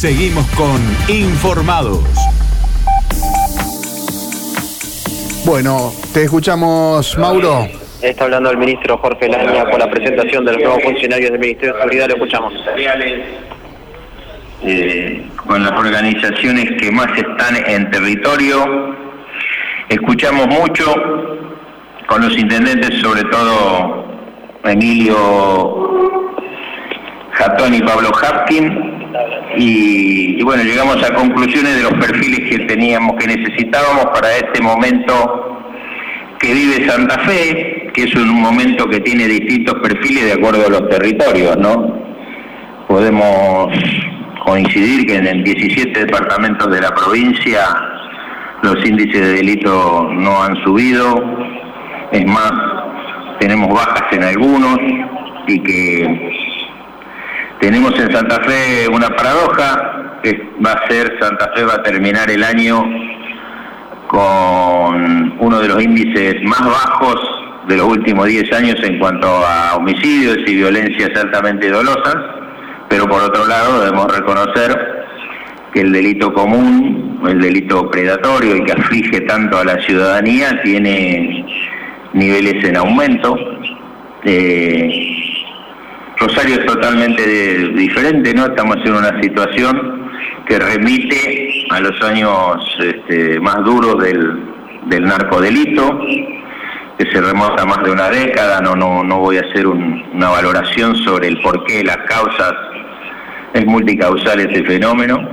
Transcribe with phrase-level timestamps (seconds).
[0.00, 0.80] Seguimos con
[1.14, 2.02] Informados.
[5.44, 7.68] Bueno, te escuchamos, Mauro.
[8.00, 11.74] Está hablando el ministro Jorge Laña con la presentación de los nuevos funcionarios del Ministerio
[11.74, 12.08] de Seguridad.
[12.08, 12.54] Lo escuchamos.
[14.62, 18.96] Eh, con las organizaciones que más están en territorio.
[19.90, 20.94] Escuchamos mucho
[22.06, 24.06] con los intendentes, sobre todo
[24.64, 25.90] Emilio
[27.32, 28.89] Jatón y Pablo Hapkin,
[29.56, 35.66] y, bueno, llegamos a conclusiones de los perfiles que teníamos, que necesitábamos para este momento
[36.38, 40.70] que vive Santa Fe, que es un momento que tiene distintos perfiles de acuerdo a
[40.70, 42.00] los territorios, ¿no?
[42.88, 43.68] Podemos
[44.44, 47.60] coincidir que en 17 departamentos de la provincia
[48.62, 51.22] los índices de delito no han subido,
[52.12, 52.52] es más,
[53.38, 54.78] tenemos bajas en algunos
[55.46, 56.39] y que
[57.60, 62.30] tenemos en Santa Fe una paradoja, que va a ser, Santa Fe va a terminar
[62.30, 62.82] el año
[64.08, 67.16] con uno de los índices más bajos
[67.68, 72.16] de los últimos 10 años en cuanto a homicidios y violencias altamente dolosas,
[72.88, 75.06] pero por otro lado debemos reconocer
[75.72, 81.46] que el delito común, el delito predatorio y que aflige tanto a la ciudadanía tiene
[82.14, 83.36] niveles en aumento.
[84.24, 85.09] Eh,
[86.20, 87.26] Rosario es totalmente
[87.70, 88.44] diferente, ¿no?
[88.44, 90.10] Estamos en una situación
[90.46, 94.38] que remite a los años este, más duros del,
[94.86, 95.98] del, narcodelito,
[96.98, 100.94] que se remonta más de una década, no, no, no voy a hacer una valoración
[100.96, 102.52] sobre el porqué, las causas,
[103.54, 105.26] es multicausal este fenómeno.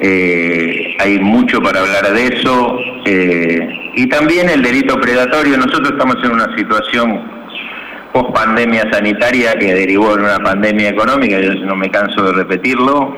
[0.00, 2.78] Eh, hay mucho para hablar de eso.
[3.04, 5.58] Eh, y también el delito predatorio.
[5.58, 7.31] Nosotros estamos en una situación
[8.12, 13.16] post pandemia sanitaria que derivó en una pandemia económica, yo no me canso de repetirlo,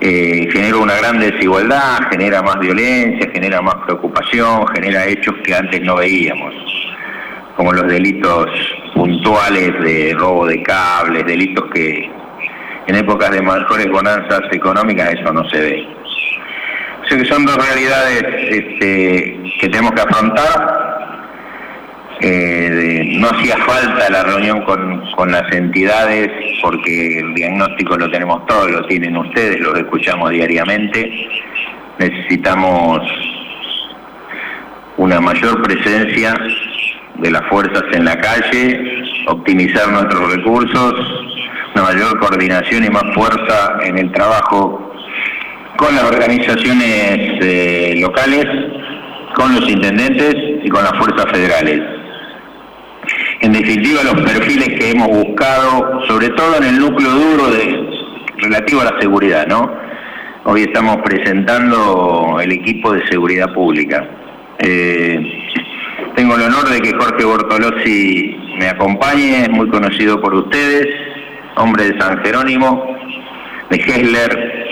[0.00, 5.80] eh, genera una gran desigualdad, genera más violencia, genera más preocupación, genera hechos que antes
[5.82, 6.54] no veíamos,
[7.56, 8.46] como los delitos
[8.94, 12.10] puntuales de robo de cables, delitos que
[12.86, 15.88] en épocas de mejores bonanzas económicas eso no se ve.
[17.02, 20.83] O sea que son dos realidades este, que tenemos que afrontar
[22.20, 26.30] eh, no hacía falta la reunión con, las entidades
[26.62, 31.28] porque el diagnóstico lo tenemos todos, lo tienen ustedes, lo escuchamos diariamente.
[31.98, 33.00] Necesitamos
[34.96, 36.34] una mayor presencia
[37.16, 40.94] de las fuerzas en la calle, optimizar nuestros recursos,
[41.74, 44.92] una mayor coordinación y más fuerza en el trabajo
[45.76, 48.46] con las organizaciones eh, locales,
[49.34, 51.93] con los intendentes y con las fuerzas federales
[53.44, 57.90] en definitiva los perfiles que hemos buscado, sobre todo en el núcleo duro de,
[58.38, 59.70] relativo a la seguridad, ¿no?
[60.44, 64.08] Hoy estamos presentando el equipo de seguridad pública.
[64.60, 65.20] Eh,
[66.16, 70.86] tengo el honor de que Jorge Bortolozzi me acompañe, es muy conocido por ustedes,
[71.56, 72.96] hombre de San Jerónimo,
[73.68, 74.66] de Hessler,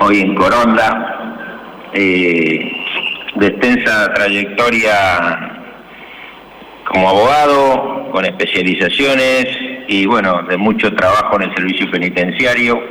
[0.00, 1.46] hoy en Coronda,
[1.92, 2.72] eh,
[3.36, 5.49] de extensa trayectoria
[6.90, 9.46] como abogado, con especializaciones
[9.86, 12.82] y bueno, de mucho trabajo en el servicio penitenciario.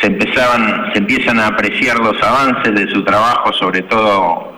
[0.00, 4.52] Se empezaban, se empiezan a apreciar los avances de su trabajo, sobre todo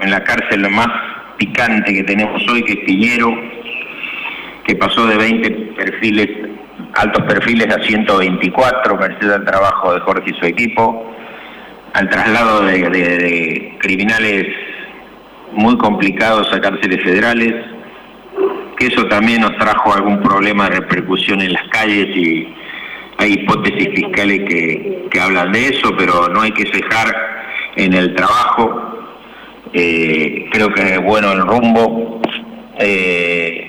[0.00, 0.88] en la cárcel más
[1.38, 3.34] picante que tenemos hoy, que es Piñero,
[4.66, 6.28] que pasó de 20 perfiles,
[6.94, 11.10] altos perfiles a 124, merced al trabajo de Jorge y su equipo,
[11.94, 14.67] al traslado de criminales
[15.52, 17.54] muy complicados a cárceles federales,
[18.76, 22.54] que eso también nos trajo algún problema de repercusión en las calles y
[23.18, 27.12] hay hipótesis fiscales que, hablan de eso, pero no hay que cejar
[27.74, 28.94] en el trabajo.
[29.72, 32.22] Eh, creo que es bueno el rumbo.
[32.78, 33.68] Eh,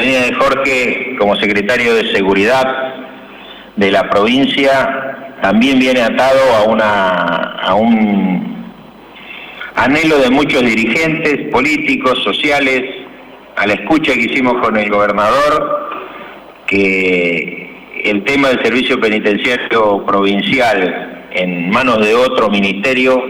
[0.00, 2.94] línea de Jorge, como secretario de Seguridad
[3.76, 7.26] de la provincia, también viene atado a, una,
[7.62, 8.49] a un
[9.80, 12.82] anhelo de muchos dirigentes políticos, sociales,
[13.56, 15.88] a la escucha que hicimos con el gobernador,
[16.66, 23.22] que el tema del servicio penitenciario provincial en manos de otro ministerio,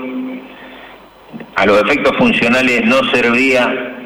[1.55, 3.96] a los efectos funcionales no servía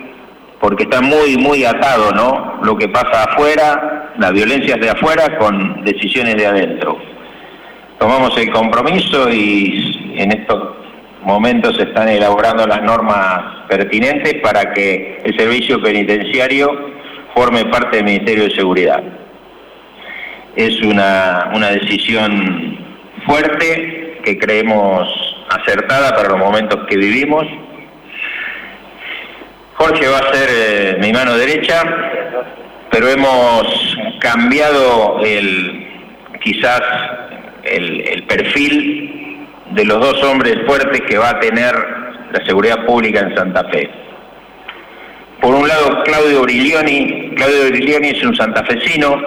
[0.60, 2.60] porque está muy, muy atado, ¿no?
[2.62, 6.98] Lo que pasa afuera, las violencias de afuera con decisiones de adentro.
[7.98, 10.83] Tomamos el compromiso y en esto
[11.24, 16.92] momentos se están elaborando las normas pertinentes para que el servicio penitenciario
[17.34, 19.02] forme parte del Ministerio de Seguridad.
[20.56, 22.78] Es una, una decisión
[23.26, 25.08] fuerte que creemos
[25.50, 27.44] acertada para los momentos que vivimos.
[29.74, 31.82] Jorge va a ser eh, mi mano derecha,
[32.90, 35.88] pero hemos cambiado el,
[36.42, 36.80] quizás
[37.64, 39.23] el, el perfil
[39.70, 41.74] de los dos hombres fuertes que va a tener
[42.32, 43.90] la seguridad pública en Santa Fe.
[45.40, 47.34] Por un lado, Claudio Briglioni.
[47.36, 49.20] Claudio Briglioni es un santafesino,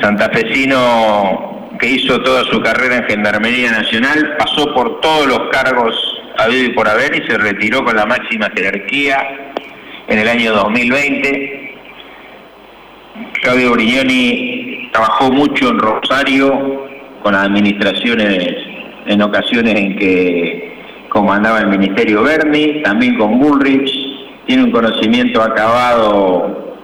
[0.00, 6.64] santafesino que hizo toda su carrera en Gendarmería Nacional, pasó por todos los cargos habido
[6.64, 9.52] y por haber y se retiró con la máxima jerarquía
[10.08, 11.74] en el año 2020.
[13.42, 16.88] Claudio Briglioni trabajó mucho en Rosario
[17.22, 18.73] con administraciones
[19.06, 20.74] en ocasiones en que
[21.08, 23.90] comandaba el Ministerio Berni, también con Bullrich,
[24.46, 26.76] tiene un conocimiento acabado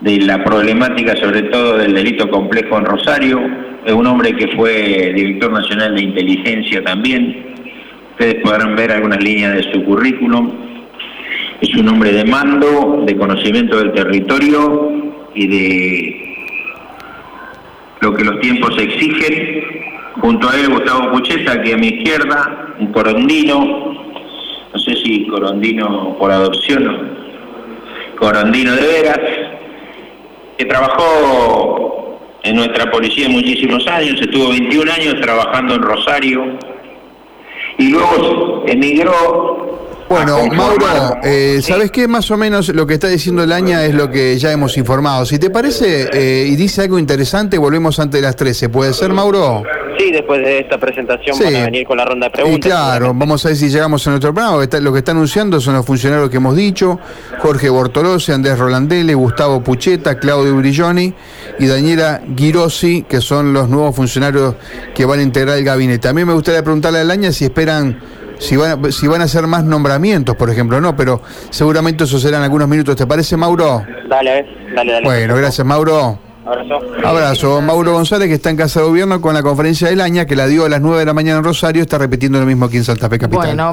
[0.00, 3.40] de la problemática, sobre todo del delito complejo en Rosario,
[3.84, 7.54] es un hombre que fue director nacional de inteligencia también,
[8.12, 10.52] ustedes podrán ver algunas líneas de su currículum,
[11.60, 14.92] es un hombre de mando, de conocimiento del territorio
[15.34, 16.36] y de
[18.00, 19.89] lo que los tiempos exigen.
[20.20, 23.58] Junto a él Gustavo Pucheta, que a mi izquierda, un corondino,
[24.72, 29.20] no sé si corondino por adopción o corondino de veras,
[30.58, 36.58] que trabajó en nuestra policía muchísimos años, estuvo 21 años trabajando en Rosario
[37.78, 39.70] y luego emigró
[40.10, 42.08] bueno, Mauro, eh, ¿sabes qué?
[42.08, 45.24] Más o menos lo que está diciendo el Aña es lo que ya hemos informado.
[45.24, 48.70] Si te parece eh, y dice algo interesante, volvemos antes de las 13.
[48.70, 49.62] ¿Puede ser, Mauro?
[49.98, 52.58] Sí, después de esta presentación van a venir con la ronda de preguntas.
[52.58, 54.64] Y claro, vamos a ver si llegamos a nuestro programa.
[54.80, 56.98] Lo que está anunciando son los funcionarios que hemos dicho:
[57.38, 61.12] Jorge Bortolose, Andrés Rolandelli, Gustavo Pucheta, Claudio Brilloni
[61.58, 64.54] y Daniela Girosi, que son los nuevos funcionarios
[64.94, 66.08] que van a integrar el gabinete.
[66.08, 67.98] A mí me gustaría preguntarle al Aña si esperan
[68.38, 71.20] si van, a, si van a hacer más nombramientos, por ejemplo, no, pero
[71.50, 72.96] seguramente eso serán algunos minutos.
[72.96, 73.84] ¿Te parece, Mauro?
[74.08, 75.04] Dale, dale, dale.
[75.04, 76.29] Bueno, gracias, Mauro.
[76.44, 76.80] Abrazo.
[77.04, 77.60] Abrazo.
[77.60, 80.46] Mauro González, que está en Casa de Gobierno con la conferencia del año, que la
[80.46, 82.84] dio a las 9 de la mañana en Rosario, está repitiendo lo mismo aquí en
[82.84, 83.46] Santa Fe Capital.
[83.46, 83.68] Bueno.